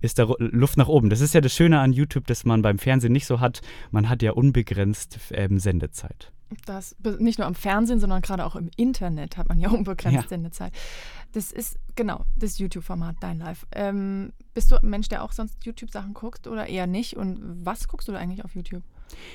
ist 0.00 0.18
da 0.18 0.26
Luft 0.38 0.76
nach 0.76 0.88
oben. 0.88 1.10
Das 1.10 1.20
ist 1.20 1.34
ja 1.34 1.40
das 1.40 1.54
Schöne 1.54 1.80
an 1.80 1.92
YouTube, 1.92 2.26
dass 2.26 2.44
man 2.44 2.62
beim 2.62 2.78
Fernsehen 2.78 3.12
nicht 3.12 3.26
so 3.26 3.40
hat. 3.40 3.60
Man 3.90 4.08
hat 4.08 4.22
ja 4.22 4.32
unbegrenzt 4.32 5.18
ähm, 5.32 5.58
Sendezeit. 5.58 6.32
Das 6.66 6.96
nicht 7.20 7.38
nur 7.38 7.46
am 7.46 7.54
Fernsehen, 7.54 8.00
sondern 8.00 8.22
gerade 8.22 8.44
auch 8.44 8.56
im 8.56 8.70
Internet 8.76 9.36
hat 9.36 9.48
man 9.48 9.60
ja 9.60 9.68
unbegrenzt 9.70 10.22
ja. 10.22 10.28
Sendezeit. 10.28 10.72
Das 11.32 11.52
ist 11.52 11.78
genau 11.94 12.24
das 12.36 12.58
YouTube-Format 12.58 13.16
Dein 13.20 13.38
Live. 13.38 13.66
Ähm, 13.72 14.32
bist 14.52 14.72
du 14.72 14.76
ein 14.76 14.90
Mensch, 14.90 15.08
der 15.08 15.22
auch 15.22 15.32
sonst 15.32 15.64
YouTube-Sachen 15.64 16.12
guckt 16.12 16.48
oder 16.48 16.66
eher 16.66 16.88
nicht? 16.88 17.16
Und 17.16 17.38
was 17.64 17.86
guckst 17.86 18.08
du 18.08 18.12
eigentlich 18.14 18.44
auf 18.44 18.54
YouTube? 18.54 18.82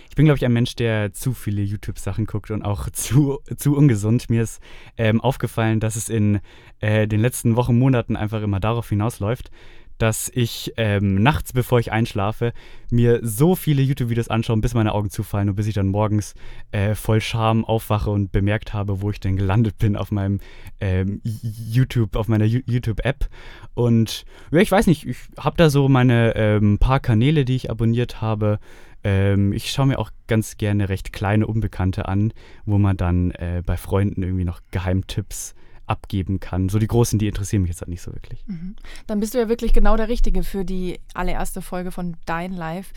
Ich 0.10 0.16
bin, 0.16 0.26
glaube 0.26 0.38
ich, 0.38 0.46
ein 0.46 0.54
Mensch, 0.54 0.76
der 0.76 1.14
zu 1.14 1.34
viele 1.34 1.62
YouTube-Sachen 1.62 2.26
guckt 2.26 2.52
und 2.52 2.64
auch 2.64 2.90
zu, 2.94 3.40
zu 3.56 3.76
ungesund. 3.76 4.30
Mir 4.30 4.44
ist 4.44 4.62
ähm, 4.98 5.22
aufgefallen, 5.22 5.80
dass 5.80 5.96
es 5.96 6.10
in 6.10 6.40
äh, 6.80 7.08
den 7.08 7.22
letzten 7.22 7.56
Wochen, 7.56 7.78
Monaten 7.78 8.16
einfach 8.16 8.42
immer 8.42 8.60
darauf 8.60 8.90
hinausläuft, 8.90 9.52
dass 9.98 10.30
ich 10.34 10.74
ähm, 10.78 11.16
nachts, 11.16 11.54
bevor 11.54 11.80
ich 11.80 11.92
einschlafe, 11.92 12.54
mir 12.90 13.20
so 13.24 13.56
viele 13.56 13.82
YouTube-Videos 13.82 14.28
anschaue, 14.28 14.58
bis 14.58 14.74
meine 14.74 14.94
Augen 14.94 15.10
zufallen 15.10 15.50
und 15.50 15.56
bis 15.56 15.68
ich 15.68 15.74
dann 15.74 15.88
morgens 15.88 16.34
äh, 16.72 16.96
voll 16.96 17.22
Scham 17.22 17.66
aufwache 17.66 18.10
und 18.10 18.32
bemerkt 18.32 18.74
habe, 18.74 19.02
wo 19.02 19.10
ich 19.10 19.20
denn 19.20 19.38
gelandet 19.38 19.78
bin 19.78 19.96
auf 19.96 20.12
meinem 20.12 20.40
ähm, 20.80 21.22
YouTube, 21.24 22.16
auf 22.16 22.28
meiner 22.28 22.46
YouTube-App. 22.46 23.28
Und 23.74 24.26
ja, 24.52 24.60
ich 24.60 24.72
weiß 24.72 24.88
nicht, 24.88 25.06
ich 25.06 25.18
habe 25.38 25.58
da 25.58 25.70
so 25.70 25.88
meine 25.88 26.36
ähm, 26.36 26.78
paar 26.80 27.00
Kanäle, 27.00 27.46
die 27.46 27.56
ich 27.56 27.70
abonniert 27.70 28.22
habe. 28.22 28.60
Ähm, 29.04 29.54
ich 29.54 29.72
schaue 29.72 29.88
mir 29.88 30.00
auch 30.00 30.12
ganz 30.28 30.58
gerne 30.58 30.90
recht 30.90 31.14
kleine 31.14 31.48
Unbekannte 31.48 32.08
an, 32.08 32.34
wo 32.66 32.78
man 32.78 32.98
dann 32.98 33.32
äh, 33.32 33.62
bei 33.66 33.78
Freunden 33.78 34.24
irgendwie 34.24 34.46
noch 34.46 34.62
Geheimtipps 34.72 35.56
abgeben 35.88 36.40
kann. 36.40 36.70
So 36.70 36.80
die 36.80 36.88
großen, 36.88 37.20
die 37.20 37.28
interessieren 37.28 37.62
mich 37.62 37.70
jetzt 37.70 37.82
halt 37.82 37.90
nicht 37.90 38.02
so 38.02 38.14
wirklich. 38.14 38.44
Mhm. 38.48 38.76
Dann 39.08 39.20
bist 39.20 39.34
du 39.34 39.38
ja 39.38 39.50
wirklich 39.50 39.74
genau 39.74 39.98
der 39.98 40.10
Richtige 40.10 40.44
für 40.44 40.66
die 40.66 41.00
allererste 41.14 41.62
Folge 41.62 41.92
von 41.92 42.18
Dein 42.26 42.54
Live, 42.54 42.92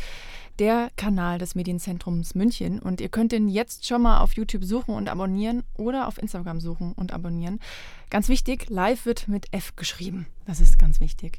der 0.59 0.91
Kanal 0.97 1.39
des 1.39 1.55
Medienzentrums 1.55 2.35
München. 2.35 2.79
Und 2.81 3.01
ihr 3.01 3.09
könnt 3.09 3.33
den 3.33 3.49
jetzt 3.49 3.87
schon 3.87 4.03
mal 4.03 4.21
auf 4.21 4.35
YouTube 4.35 4.65
suchen 4.65 4.95
und 4.95 5.09
abonnieren 5.09 5.65
oder 5.75 6.09
auf 6.09 6.19
Instagram 6.19 6.61
suchen 6.61 6.93
und 6.93 7.13
abonnieren. 7.13 7.61
Ganz 8.11 8.29
wichtig, 8.29 8.69
live 8.69 9.07
wird 9.07 9.29
mit 9.29 9.53
F 9.53 9.77
geschrieben. 9.77 10.27
Das 10.47 10.61
ist 10.61 10.79
ganz 10.79 11.01
wichtig. 11.01 11.39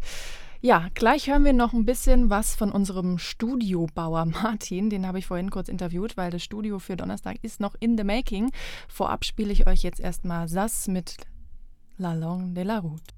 Ja, 0.62 0.90
gleich 0.94 1.30
hören 1.30 1.46
wir 1.46 1.54
noch 1.54 1.72
ein 1.72 1.86
bisschen 1.86 2.30
was 2.30 2.54
von 2.54 2.74
unserem 2.74 3.18
Studiobauer 3.18 4.26
Martin. 4.44 4.90
Den 4.90 5.08
habe 5.08 5.20
ich 5.20 5.26
vorhin 5.26 5.52
kurz 5.52 5.70
interviewt, 5.70 6.18
weil 6.18 6.32
das 6.32 6.44
Studio 6.44 6.80
für 6.80 6.98
Donnerstag 6.98 7.38
ist 7.42 7.62
noch 7.62 7.76
in 7.80 7.98
the 7.98 8.04
making. 8.04 8.52
Vorab 8.90 9.24
spiele 9.24 9.54
ich 9.54 9.68
euch 9.68 9.84
jetzt 9.84 10.02
erstmal 10.02 10.50
Sass 10.50 10.90
mit 10.90 11.16
La 12.02 12.14
Longue 12.14 12.54
de 12.54 12.64
la 12.64 12.80
Route. 12.80 13.14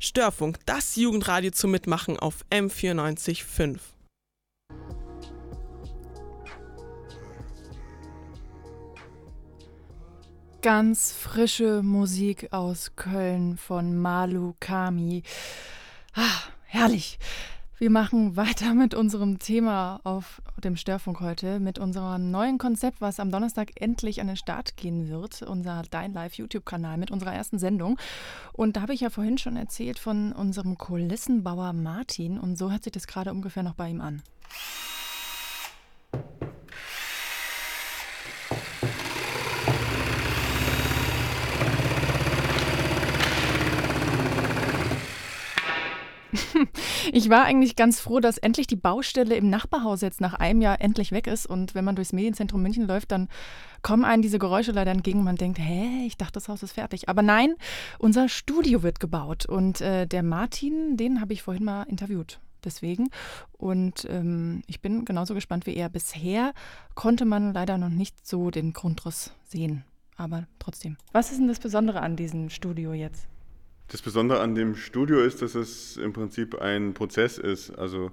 Störfunk, 0.00 0.58
das 0.66 0.96
Jugendradio 0.96 1.52
zum 1.52 1.70
Mitmachen 1.70 2.18
auf 2.18 2.44
M94.5. 2.50 3.78
Ganz 10.60 11.12
frische 11.12 11.84
Musik 11.84 12.52
aus 12.52 12.96
Köln 12.96 13.58
von 13.58 13.96
Malu 13.96 14.54
Kami. 14.58 15.22
Ah, 16.14 16.40
herrlich. 16.64 17.20
Wir 17.76 17.90
machen 17.90 18.36
weiter 18.36 18.72
mit 18.72 18.94
unserem 18.94 19.40
Thema 19.40 20.00
auf 20.04 20.40
dem 20.62 20.76
Störfunk 20.76 21.18
heute, 21.20 21.58
mit 21.58 21.80
unserem 21.80 22.30
neuen 22.30 22.56
Konzept, 22.56 23.00
was 23.00 23.18
am 23.18 23.32
Donnerstag 23.32 23.72
endlich 23.80 24.20
an 24.20 24.28
den 24.28 24.36
Start 24.36 24.76
gehen 24.76 25.08
wird, 25.08 25.42
unser 25.42 25.82
Dein 25.90 26.12
Live 26.12 26.34
YouTube-Kanal 26.34 26.98
mit 26.98 27.10
unserer 27.10 27.34
ersten 27.34 27.58
Sendung. 27.58 27.98
Und 28.52 28.76
da 28.76 28.82
habe 28.82 28.94
ich 28.94 29.00
ja 29.00 29.10
vorhin 29.10 29.38
schon 29.38 29.56
erzählt 29.56 29.98
von 29.98 30.30
unserem 30.32 30.78
Kulissenbauer 30.78 31.72
Martin 31.72 32.38
und 32.38 32.56
so 32.56 32.70
hört 32.70 32.84
sich 32.84 32.92
das 32.92 33.08
gerade 33.08 33.32
ungefähr 33.32 33.64
noch 33.64 33.74
bei 33.74 33.88
ihm 33.88 34.00
an. 34.00 34.22
Ich 47.12 47.28
war 47.28 47.44
eigentlich 47.44 47.76
ganz 47.76 48.00
froh, 48.00 48.20
dass 48.20 48.38
endlich 48.38 48.66
die 48.66 48.76
Baustelle 48.76 49.36
im 49.36 49.50
Nachbarhaus 49.50 50.00
jetzt 50.00 50.20
nach 50.20 50.34
einem 50.34 50.60
Jahr 50.60 50.80
endlich 50.80 51.12
weg 51.12 51.26
ist. 51.26 51.46
Und 51.46 51.74
wenn 51.74 51.84
man 51.84 51.96
durchs 51.96 52.12
Medienzentrum 52.12 52.62
München 52.62 52.86
läuft, 52.86 53.12
dann 53.12 53.28
kommen 53.82 54.04
einem 54.04 54.22
diese 54.22 54.38
Geräusche 54.38 54.72
leider 54.72 54.90
entgegen. 54.90 55.24
Man 55.24 55.36
denkt, 55.36 55.58
hä, 55.58 56.06
ich 56.06 56.16
dachte, 56.16 56.34
das 56.34 56.48
Haus 56.48 56.62
ist 56.62 56.72
fertig. 56.72 57.08
Aber 57.08 57.22
nein, 57.22 57.54
unser 57.98 58.28
Studio 58.28 58.82
wird 58.82 59.00
gebaut. 59.00 59.46
Und 59.46 59.80
äh, 59.80 60.06
der 60.06 60.22
Martin, 60.22 60.96
den 60.96 61.20
habe 61.20 61.32
ich 61.32 61.42
vorhin 61.42 61.64
mal 61.64 61.82
interviewt. 61.84 62.40
Deswegen. 62.64 63.10
Und 63.52 64.06
ähm, 64.08 64.62
ich 64.66 64.80
bin 64.80 65.04
genauso 65.04 65.34
gespannt 65.34 65.66
wie 65.66 65.76
er. 65.76 65.90
Bisher 65.90 66.54
konnte 66.94 67.26
man 67.26 67.52
leider 67.52 67.76
noch 67.76 67.90
nicht 67.90 68.26
so 68.26 68.50
den 68.50 68.72
Grundriss 68.72 69.32
sehen. 69.44 69.84
Aber 70.16 70.46
trotzdem. 70.58 70.96
Was 71.12 71.30
ist 71.30 71.40
denn 71.40 71.48
das 71.48 71.58
Besondere 71.58 72.00
an 72.00 72.16
diesem 72.16 72.48
Studio 72.48 72.92
jetzt? 72.92 73.26
Das 73.88 74.02
Besondere 74.02 74.40
an 74.40 74.54
dem 74.54 74.76
Studio 74.76 75.20
ist, 75.20 75.42
dass 75.42 75.54
es 75.54 75.96
im 75.96 76.12
Prinzip 76.12 76.56
ein 76.60 76.94
Prozess 76.94 77.38
ist. 77.38 77.70
Also 77.70 78.10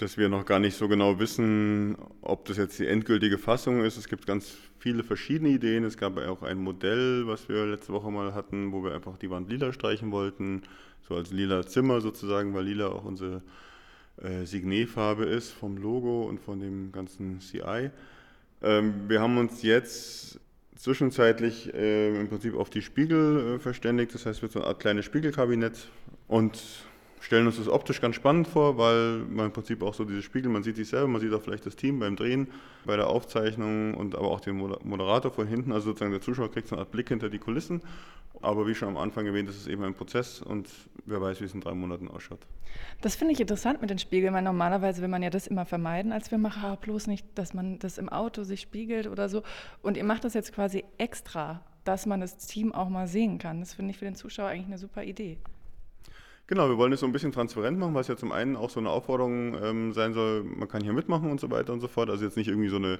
dass 0.00 0.16
wir 0.16 0.30
noch 0.30 0.46
gar 0.46 0.60
nicht 0.60 0.76
so 0.76 0.88
genau 0.88 1.18
wissen, 1.18 1.94
ob 2.22 2.46
das 2.46 2.56
jetzt 2.56 2.78
die 2.78 2.86
endgültige 2.86 3.36
Fassung 3.36 3.84
ist. 3.84 3.98
Es 3.98 4.08
gibt 4.08 4.26
ganz 4.26 4.56
viele 4.78 5.04
verschiedene 5.04 5.50
Ideen. 5.50 5.84
Es 5.84 5.98
gab 5.98 6.16
auch 6.16 6.42
ein 6.42 6.56
Modell, 6.56 7.26
was 7.26 7.50
wir 7.50 7.66
letzte 7.66 7.92
Woche 7.92 8.10
mal 8.10 8.32
hatten, 8.32 8.72
wo 8.72 8.82
wir 8.82 8.94
einfach 8.94 9.18
die 9.18 9.28
Wand 9.28 9.50
lila 9.50 9.74
streichen 9.74 10.10
wollten, 10.10 10.62
so 11.06 11.16
als 11.16 11.32
lila 11.32 11.66
Zimmer 11.66 12.00
sozusagen, 12.00 12.54
weil 12.54 12.64
lila 12.64 12.88
auch 12.88 13.04
unsere 13.04 13.42
äh, 14.22 14.46
Signet-Farbe 14.46 15.24
ist 15.24 15.50
vom 15.50 15.76
Logo 15.76 16.24
und 16.24 16.40
von 16.40 16.60
dem 16.60 16.92
ganzen 16.92 17.40
CI. 17.40 17.90
Ähm, 18.62 19.08
wir 19.08 19.20
haben 19.20 19.36
uns 19.36 19.62
jetzt 19.62 20.40
zwischenzeitlich 20.80 21.72
äh, 21.74 22.18
im 22.18 22.28
Prinzip 22.28 22.56
auf 22.56 22.70
die 22.70 22.82
Spiegel 22.82 23.56
äh, 23.56 23.58
verständigt. 23.58 24.14
Das 24.14 24.24
heißt, 24.24 24.40
wird 24.42 24.52
so 24.52 24.60
eine 24.60 24.68
Art 24.68 24.80
kleines 24.80 25.04
Spiegelkabinett 25.04 25.88
und 26.26 26.58
stellen 27.20 27.46
uns 27.46 27.58
das 27.58 27.68
optisch 27.68 28.00
ganz 28.00 28.16
spannend 28.16 28.48
vor, 28.48 28.78
weil 28.78 29.18
man 29.28 29.46
im 29.46 29.52
Prinzip 29.52 29.82
auch 29.82 29.94
so 29.94 30.04
diese 30.04 30.22
Spiegel, 30.22 30.50
man 30.50 30.62
sieht 30.62 30.76
sich 30.76 30.88
selber, 30.88 31.06
man 31.06 31.20
sieht 31.20 31.32
auch 31.32 31.42
vielleicht 31.42 31.66
das 31.66 31.76
Team 31.76 31.98
beim 31.98 32.16
Drehen, 32.16 32.48
bei 32.84 32.96
der 32.96 33.08
Aufzeichnung 33.08 33.94
und 33.94 34.14
aber 34.14 34.28
auch 34.28 34.40
den 34.40 34.56
Moderator 34.56 35.30
von 35.30 35.46
hinten, 35.46 35.72
also 35.72 35.90
sozusagen 35.90 36.12
der 36.12 36.22
Zuschauer 36.22 36.50
kriegt 36.50 36.68
so 36.68 36.74
eine 36.74 36.80
Art 36.80 36.90
Blick 36.90 37.08
hinter 37.08 37.28
die 37.28 37.38
Kulissen. 37.38 37.82
Aber 38.42 38.66
wie 38.66 38.74
schon 38.74 38.88
am 38.88 38.96
Anfang 38.96 39.26
erwähnt, 39.26 39.50
ist 39.50 39.56
es 39.56 39.66
eben 39.66 39.84
ein 39.84 39.94
Prozess 39.94 40.40
und 40.40 40.66
wer 41.04 41.20
weiß, 41.20 41.40
wie 41.40 41.44
es 41.44 41.52
in 41.52 41.60
drei 41.60 41.74
Monaten 41.74 42.08
ausschaut. 42.08 42.40
Das 43.02 43.14
finde 43.14 43.34
ich 43.34 43.40
interessant 43.40 43.82
mit 43.82 43.90
den 43.90 43.98
Spiegeln, 43.98 44.32
weil 44.32 44.42
normalerweise 44.42 45.02
will 45.02 45.08
man 45.08 45.22
ja 45.22 45.28
das 45.28 45.46
immer 45.46 45.66
vermeiden 45.66 46.12
als 46.12 46.28
Filmemacher, 46.28 46.78
bloß 46.78 47.06
nicht, 47.06 47.26
dass 47.34 47.52
man 47.52 47.78
das 47.80 47.98
im 47.98 48.08
Auto 48.08 48.44
sich 48.44 48.62
spiegelt 48.62 49.06
oder 49.08 49.28
so. 49.28 49.42
Und 49.82 49.98
ihr 49.98 50.04
macht 50.04 50.24
das 50.24 50.32
jetzt 50.32 50.54
quasi 50.54 50.84
extra, 50.96 51.62
dass 51.84 52.06
man 52.06 52.20
das 52.20 52.38
Team 52.38 52.72
auch 52.72 52.88
mal 52.88 53.08
sehen 53.08 53.38
kann. 53.38 53.60
Das 53.60 53.74
finde 53.74 53.90
ich 53.90 53.98
für 53.98 54.06
den 54.06 54.14
Zuschauer 54.14 54.48
eigentlich 54.48 54.66
eine 54.66 54.78
super 54.78 55.02
Idee. 55.02 55.38
Genau, 56.50 56.68
wir 56.68 56.78
wollen 56.78 56.92
es 56.92 56.98
so 56.98 57.06
ein 57.06 57.12
bisschen 57.12 57.30
transparent 57.30 57.78
machen, 57.78 57.94
es 57.94 58.08
ja 58.08 58.16
zum 58.16 58.32
einen 58.32 58.56
auch 58.56 58.70
so 58.70 58.80
eine 58.80 58.90
Aufforderung 58.90 59.54
ähm, 59.62 59.92
sein 59.92 60.14
soll, 60.14 60.42
man 60.42 60.66
kann 60.66 60.82
hier 60.82 60.92
mitmachen 60.92 61.30
und 61.30 61.38
so 61.38 61.48
weiter 61.48 61.72
und 61.72 61.78
so 61.78 61.86
fort. 61.86 62.10
Also 62.10 62.24
jetzt 62.24 62.36
nicht 62.36 62.48
irgendwie 62.48 62.68
so 62.68 62.74
eine, 62.74 62.98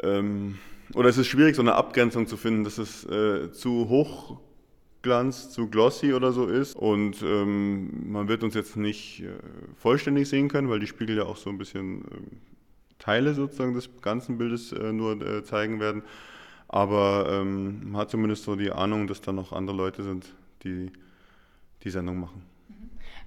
ähm, 0.00 0.58
oder 0.94 1.08
es 1.08 1.18
ist 1.18 1.26
schwierig, 1.26 1.56
so 1.56 1.62
eine 1.62 1.74
Abgrenzung 1.74 2.28
zu 2.28 2.36
finden, 2.36 2.62
dass 2.62 2.78
es 2.78 3.04
äh, 3.06 3.50
zu 3.50 3.88
hochglanz, 3.88 5.50
zu 5.50 5.70
glossy 5.70 6.14
oder 6.14 6.30
so 6.30 6.46
ist. 6.46 6.76
Und 6.76 7.20
ähm, 7.22 8.12
man 8.12 8.28
wird 8.28 8.44
uns 8.44 8.54
jetzt 8.54 8.76
nicht 8.76 9.24
äh, 9.24 9.32
vollständig 9.76 10.28
sehen 10.28 10.46
können, 10.46 10.70
weil 10.70 10.78
die 10.78 10.86
Spiegel 10.86 11.16
ja 11.16 11.24
auch 11.24 11.38
so 11.38 11.50
ein 11.50 11.58
bisschen 11.58 12.02
äh, 12.02 12.06
Teile 13.00 13.34
sozusagen 13.34 13.74
des 13.74 13.90
ganzen 14.02 14.38
Bildes 14.38 14.70
äh, 14.70 14.92
nur 14.92 15.20
äh, 15.20 15.42
zeigen 15.42 15.80
werden. 15.80 16.04
Aber 16.68 17.26
ähm, 17.28 17.90
man 17.90 18.02
hat 18.02 18.10
zumindest 18.10 18.44
so 18.44 18.54
die 18.54 18.70
Ahnung, 18.70 19.08
dass 19.08 19.20
da 19.20 19.32
noch 19.32 19.52
andere 19.52 19.76
Leute 19.76 20.04
sind, 20.04 20.32
die 20.62 20.92
die 21.82 21.90
Sendung 21.90 22.20
machen. 22.20 22.51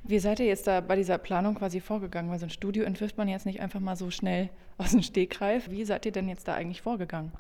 Wie 0.08 0.20
seid 0.20 0.40
ihr 0.40 0.46
jetzt 0.46 0.68
da 0.68 0.82
bei 0.82 0.96
dieser 0.96 1.18
Planung 1.18 1.56
quasi 1.56 1.80
vorgegangen? 1.80 2.30
Weil 2.30 2.38
so 2.38 2.46
ein 2.46 2.52
Studio 2.52 2.84
entwirft 2.84 3.18
man 3.18 3.28
jetzt 3.28 3.46
nicht 3.48 3.60
einfach 3.60 3.80
mal 3.80 3.96
so 3.96 4.12
schnell 4.12 4.50
aus 4.78 4.92
dem 4.92 5.02
Stegreif. 5.02 5.70
Wie 5.72 5.84
seid 5.84 6.06
ihr 6.06 6.12
denn 6.12 6.30
jetzt 6.30 6.48
da 6.48 6.54
eigentlich 6.54 6.82
vorgegangen? 6.82 7.32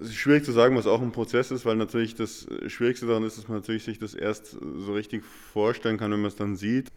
Es 0.00 0.08
ist 0.08 0.14
schwierig 0.14 0.44
zu 0.44 0.52
sagen, 0.52 0.76
was 0.76 0.86
auch 0.86 1.02
ein 1.02 1.12
Prozess 1.12 1.50
ist, 1.50 1.66
weil 1.66 1.76
natürlich 1.76 2.14
das 2.14 2.46
Schwierigste 2.68 3.06
daran 3.06 3.24
ist, 3.24 3.36
dass 3.36 3.48
man 3.48 3.58
natürlich 3.58 3.82
sich 3.82 3.98
das 3.98 4.14
erst 4.14 4.56
so 4.60 4.92
richtig 4.92 5.24
vorstellen 5.24 5.98
kann, 5.98 6.12
wenn 6.12 6.20
man 6.20 6.28
es 6.28 6.36
dann 6.36 6.54
sieht. 6.54 6.88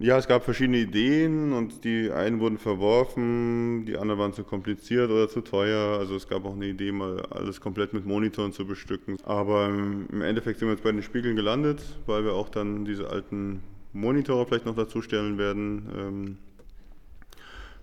Ja, 0.00 0.16
es 0.16 0.26
gab 0.26 0.44
verschiedene 0.44 0.78
Ideen 0.78 1.52
und 1.52 1.84
die 1.84 2.10
einen 2.10 2.40
wurden 2.40 2.58
verworfen, 2.58 3.84
die 3.84 3.98
anderen 3.98 4.20
waren 4.20 4.32
zu 4.32 4.42
kompliziert 4.42 5.10
oder 5.10 5.28
zu 5.28 5.42
teuer. 5.42 5.98
Also 5.98 6.16
es 6.16 6.28
gab 6.28 6.44
auch 6.44 6.54
eine 6.54 6.66
Idee, 6.66 6.92
mal 6.92 7.20
alles 7.26 7.60
komplett 7.60 7.92
mit 7.92 8.06
Monitoren 8.06 8.52
zu 8.52 8.66
bestücken. 8.66 9.18
Aber 9.24 9.66
im 9.66 10.22
Endeffekt 10.22 10.60
sind 10.60 10.68
wir 10.68 10.74
jetzt 10.74 10.84
bei 10.84 10.92
den 10.92 11.02
Spiegeln 11.02 11.36
gelandet, 11.36 11.82
weil 12.06 12.24
wir 12.24 12.32
auch 12.32 12.48
dann 12.48 12.84
diese 12.84 13.10
alten 13.10 13.60
Monitore 13.92 14.46
vielleicht 14.46 14.66
noch 14.66 14.76
dazu 14.76 15.02
stellen 15.02 15.38
werden. 15.38 15.88
Ähm, 15.96 16.38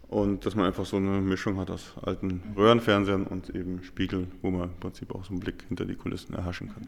und 0.07 0.45
dass 0.45 0.55
man 0.55 0.65
einfach 0.65 0.85
so 0.85 0.97
eine 0.97 1.21
Mischung 1.21 1.59
hat 1.59 1.69
aus 1.69 1.93
alten 2.01 2.41
Röhrenfernsehern 2.57 3.27
und 3.27 3.51
eben 3.51 3.83
Spiegeln, 3.83 4.31
wo 4.41 4.49
man 4.49 4.69
im 4.69 4.79
Prinzip 4.79 5.13
auch 5.13 5.23
so 5.23 5.31
einen 5.31 5.39
Blick 5.39 5.65
hinter 5.67 5.85
die 5.85 5.95
Kulissen 5.95 6.33
erhaschen 6.33 6.73
kann. 6.73 6.87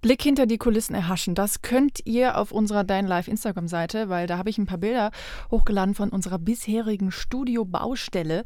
Blick 0.00 0.22
hinter 0.22 0.46
die 0.46 0.58
Kulissen 0.58 0.94
erhaschen. 0.94 1.34
Das 1.34 1.62
könnt 1.62 2.00
ihr 2.04 2.36
auf 2.36 2.52
unserer 2.52 2.84
Dein 2.84 3.06
Live 3.06 3.26
Instagram-Seite, 3.26 4.08
weil 4.08 4.28
da 4.28 4.38
habe 4.38 4.50
ich 4.50 4.58
ein 4.58 4.66
paar 4.66 4.78
Bilder 4.78 5.10
hochgeladen 5.50 5.94
von 5.94 6.10
unserer 6.10 6.38
bisherigen 6.38 7.10
Studio-Baustelle. 7.10 8.44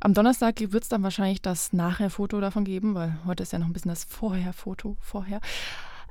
Am 0.00 0.14
Donnerstag 0.14 0.60
wird 0.60 0.84
es 0.84 0.88
dann 0.88 1.02
wahrscheinlich 1.02 1.42
das 1.42 1.72
Nachher-Foto 1.72 2.40
davon 2.40 2.64
geben, 2.64 2.94
weil 2.94 3.18
heute 3.26 3.42
ist 3.42 3.52
ja 3.52 3.58
noch 3.58 3.66
ein 3.66 3.72
bisschen 3.72 3.88
das 3.88 4.04
Vorher-Foto 4.04 4.96
vorher. 5.00 5.40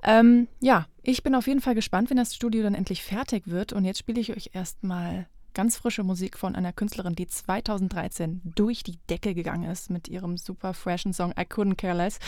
Ähm, 0.04 0.48
ja, 0.60 0.88
ich 1.10 1.24
bin 1.24 1.36
auf 1.36 1.48
jeden 1.48 1.62
Fall 1.62 1.76
gespannt, 1.76 2.10
wenn 2.10 2.18
das 2.18 2.36
Studio 2.36 2.64
dann 2.64 2.76
endlich 2.76 3.04
fertig 3.04 3.48
wird. 3.48 3.74
Und 3.74 3.86
jetzt 3.86 4.00
spiele 4.00 4.20
ich 4.20 4.32
euch 4.32 4.52
erstmal 4.54 5.28
Ganz 5.54 5.78
frische 5.78 6.04
Musik 6.04 6.38
von 6.38 6.56
einer 6.56 6.72
Künstlerin, 6.72 7.16
die 7.16 7.28
2013 7.28 8.42
durch 8.44 8.84
die 8.84 8.98
Decke 9.10 9.34
gegangen 9.34 9.70
ist 9.70 9.90
mit 9.90 10.08
ihrem 10.08 10.38
super 10.38 10.74
freshen 10.74 11.12
Song 11.12 11.32
I 11.32 11.42
Couldn't 11.42 11.76
Care 11.76 11.98
Less. 11.98 12.20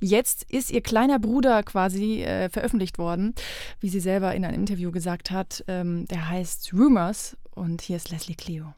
Jetzt 0.00 0.44
ist 0.44 0.70
ihr 0.70 0.80
kleiner 0.80 1.18
Bruder 1.18 1.62
quasi 1.64 2.22
äh, 2.22 2.48
veröffentlicht 2.48 2.98
worden, 2.98 3.34
wie 3.80 3.88
sie 3.88 4.00
selber 4.00 4.34
in 4.34 4.44
einem 4.44 4.60
Interview 4.60 4.92
gesagt 4.92 5.30
hat. 5.30 5.64
Ähm, 5.66 6.06
der 6.06 6.28
heißt 6.28 6.72
Rumors 6.72 7.36
und 7.54 7.82
hier 7.82 7.96
ist 7.96 8.10
Leslie 8.10 8.36
Clio. 8.36 8.72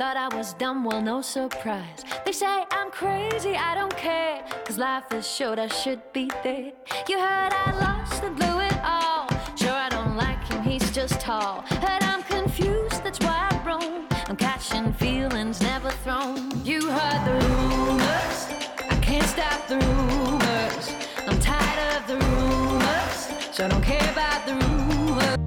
Thought 0.00 0.16
I 0.16 0.34
was 0.34 0.54
dumb, 0.54 0.82
well, 0.82 1.02
no 1.02 1.20
surprise. 1.20 2.06
They 2.24 2.32
say 2.32 2.64
I'm 2.70 2.90
crazy, 2.90 3.54
I 3.54 3.74
don't 3.74 3.94
care. 3.98 4.42
Cause 4.64 4.78
life 4.78 5.12
is 5.12 5.28
short, 5.28 5.58
I 5.58 5.68
should 5.68 6.00
be 6.14 6.30
there. 6.42 6.72
You 7.06 7.18
heard 7.18 7.52
I 7.52 7.76
lost 7.78 8.22
and 8.24 8.34
blew 8.34 8.60
it 8.60 8.78
all. 8.82 9.28
Sure, 9.56 9.78
I 9.86 9.90
don't 9.90 10.16
like 10.16 10.42
him, 10.48 10.62
he's 10.62 10.90
just 10.90 11.20
tall. 11.20 11.66
Heard 11.68 12.02
I'm 12.02 12.22
confused, 12.22 13.04
that's 13.04 13.20
why 13.20 13.50
I 13.50 13.62
roam. 13.62 14.06
I'm 14.26 14.36
catching 14.36 14.90
feelings 14.94 15.60
never 15.60 15.90
thrown. 15.90 16.64
You 16.64 16.80
heard 16.80 17.22
the 17.26 17.34
rumors, 17.46 18.48
I 18.88 18.98
can't 19.02 19.28
stop 19.28 19.68
the 19.68 19.76
rumors. 19.76 20.94
I'm 21.28 21.38
tired 21.40 22.00
of 22.00 22.06
the 22.08 22.16
rumors, 22.24 23.28
so 23.52 23.66
I 23.66 23.68
don't 23.68 23.84
care 23.84 24.10
about 24.12 24.46
the 24.46 24.54
rumors. 24.54 25.39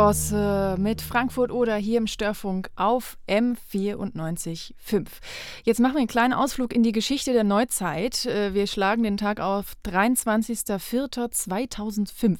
Bosse 0.00 0.76
mit 0.78 1.02
Frankfurt 1.02 1.52
oder 1.52 1.76
hier 1.76 1.98
im 1.98 2.06
Störfunk 2.06 2.70
auf 2.74 3.18
M94.5. 3.28 5.06
Jetzt 5.62 5.78
machen 5.78 5.92
wir 5.92 5.98
einen 5.98 6.08
kleinen 6.08 6.32
Ausflug 6.32 6.72
in 6.72 6.82
die 6.82 6.92
Geschichte 6.92 7.34
der 7.34 7.44
Neuzeit. 7.44 8.24
Äh, 8.24 8.54
wir 8.54 8.66
schlagen 8.66 9.02
den 9.02 9.18
Tag 9.18 9.40
auf 9.40 9.74
23.04.2005. 9.84 12.38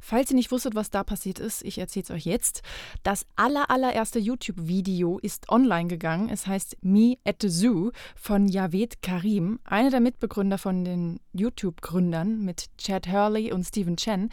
Falls 0.00 0.30
ihr 0.30 0.34
nicht 0.34 0.50
wusstet, 0.50 0.74
was 0.74 0.90
da 0.90 1.04
passiert 1.04 1.38
ist, 1.38 1.62
ich 1.62 1.78
erzähle 1.78 2.02
es 2.02 2.10
euch 2.10 2.24
jetzt. 2.24 2.62
Das 3.04 3.24
aller, 3.36 3.70
allererste 3.70 4.18
YouTube-Video 4.18 5.20
ist 5.20 5.48
online 5.48 5.86
gegangen. 5.86 6.28
Es 6.28 6.48
heißt 6.48 6.78
Me 6.82 7.18
at 7.24 7.36
the 7.40 7.48
Zoo 7.48 7.92
von 8.16 8.48
Javed 8.48 9.00
Karim, 9.00 9.60
einer 9.62 9.90
der 9.90 10.00
Mitbegründer 10.00 10.58
von 10.58 10.84
den 10.84 11.20
YouTube-Gründern 11.36 12.44
mit 12.44 12.66
Chad 12.78 13.08
Hurley 13.08 13.52
und 13.52 13.64
Stephen 13.64 13.96
Chen. 13.96 14.30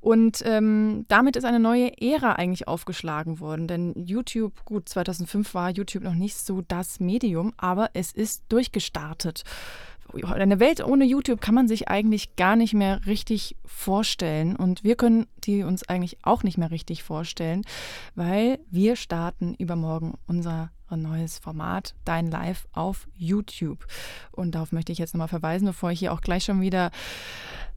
Und 0.00 0.42
ähm, 0.44 1.04
damit 1.08 1.36
ist 1.36 1.44
eine 1.44 1.60
neue 1.60 2.00
Ära 2.00 2.32
eigentlich 2.32 2.68
aufgeschlagen 2.68 3.40
worden. 3.40 3.66
Denn 3.66 3.94
YouTube, 3.96 4.64
gut, 4.64 4.88
2005 4.88 5.54
war 5.54 5.70
YouTube 5.70 6.04
noch 6.04 6.14
nicht 6.14 6.36
so 6.36 6.62
das 6.62 7.00
Medium, 7.00 7.52
aber 7.56 7.90
es 7.94 8.12
ist 8.12 8.44
durchgestartet. 8.48 9.42
Eine 10.24 10.58
Welt 10.60 10.82
ohne 10.82 11.04
YouTube 11.04 11.40
kann 11.40 11.54
man 11.54 11.68
sich 11.68 11.88
eigentlich 11.88 12.36
gar 12.36 12.56
nicht 12.56 12.74
mehr 12.74 13.04
richtig 13.06 13.56
vorstellen. 13.64 14.56
Und 14.56 14.82
wir 14.82 14.96
können 14.96 15.26
die 15.44 15.62
uns 15.62 15.88
eigentlich 15.88 16.18
auch 16.22 16.42
nicht 16.42 16.58
mehr 16.58 16.70
richtig 16.70 17.02
vorstellen, 17.02 17.62
weil 18.14 18.58
wir 18.70 18.96
starten 18.96 19.54
übermorgen 19.54 20.14
unser 20.26 20.70
neues 20.90 21.38
Format, 21.38 21.94
Dein 22.04 22.30
Live 22.30 22.66
auf 22.72 23.08
YouTube. 23.14 23.86
Und 24.32 24.54
darauf 24.54 24.72
möchte 24.72 24.92
ich 24.92 24.98
jetzt 24.98 25.14
nochmal 25.14 25.28
verweisen, 25.28 25.66
bevor 25.66 25.90
ich 25.90 25.98
hier 25.98 26.12
auch 26.12 26.22
gleich 26.22 26.44
schon 26.44 26.60
wieder 26.60 26.90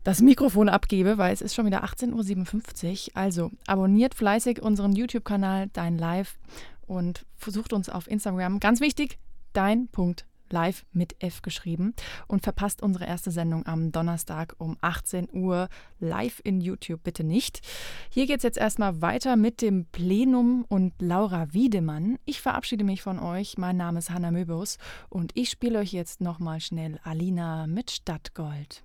das 0.04 0.22
Mikrofon 0.22 0.70
abgebe, 0.70 1.18
weil 1.18 1.34
es 1.34 1.42
ist 1.42 1.54
schon 1.54 1.66
wieder 1.66 1.84
18.57 1.84 3.10
Uhr. 3.10 3.18
Also 3.18 3.52
abonniert 3.68 4.16
fleißig 4.16 4.62
unseren 4.62 4.94
YouTube-Kanal 4.94 5.70
Dein 5.74 5.98
Live 5.98 6.40
und 6.88 7.26
versucht 7.36 7.74
uns 7.74 7.90
auf 7.90 8.10
Instagram. 8.10 8.60
Ganz 8.60 8.80
wichtig, 8.80 9.20
dein 9.54 9.90
Punkt 9.90 10.26
live 10.52 10.86
mit 10.92 11.16
F 11.22 11.42
geschrieben 11.42 11.94
und 12.28 12.44
verpasst 12.44 12.82
unsere 12.82 13.06
erste 13.06 13.32
Sendung 13.32 13.66
am 13.66 13.92
Donnerstag 13.92 14.56
um 14.58 14.78
18 14.82 15.30
Uhr 15.32 15.70
live 16.00 16.42
in 16.44 16.62
YouTube 16.62 17.04
bitte 17.04 17.24
nicht. 17.24 17.62
Hier 18.10 18.28
geht 18.28 18.38
es 18.38 18.44
jetzt 18.44 18.58
erstmal 18.58 19.02
weiter 19.02 19.36
mit 19.36 19.62
dem 19.62 19.86
Plenum 19.86 20.66
und 20.68 20.94
Laura 21.02 21.54
Wiedemann. 21.54 22.18
Ich 22.26 22.42
verabschiede 22.42 22.84
mich 22.84 23.02
von 23.02 23.20
euch. 23.20 23.58
Mein 23.58 23.78
Name 23.78 24.00
ist 24.00 24.10
Hanna 24.10 24.32
Möbus 24.32 24.78
und 25.10 25.32
ich 25.36 25.50
spiele 25.50 25.80
euch 25.80 25.94
jetzt 25.94 26.22
nochmal 26.22 26.60
schnell 26.60 27.00
Alina 27.04 27.68
mit 27.68 27.92
Stadtgold. 27.92 28.84